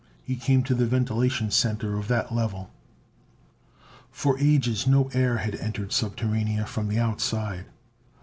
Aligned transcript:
He 0.23 0.35
came 0.35 0.63
to 0.63 0.73
the 0.73 0.87
ventilation 0.87 1.51
center 1.51 1.95
of 1.95 2.07
that 2.07 2.33
level. 2.33 2.71
For 4.09 4.35
ages 4.39 4.87
no 4.87 5.11
air 5.13 5.37
had 5.37 5.53
entered 5.53 5.91
Subterranea 5.91 6.65
from 6.67 6.87
the 6.87 6.97
outside. 6.97 7.65